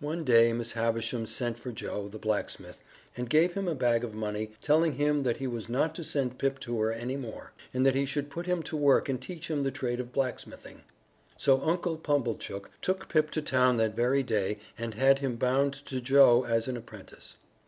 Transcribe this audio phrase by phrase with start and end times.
[0.00, 2.80] One day Miss Havisham sent for Joe, the blacksmith,
[3.16, 6.36] and gave him a bag of money, telling him that he was not to send
[6.36, 9.48] Pip to her any more, but that he should put him to work and teach
[9.48, 10.82] him the trade of blacksmithing.
[11.36, 16.00] So Uncle Pumblechook took Pip to town that very day and had him bound to
[16.00, 17.36] Joe as an apprentice.